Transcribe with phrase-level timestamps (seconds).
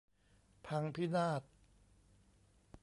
[0.65, 1.41] พังพินาศ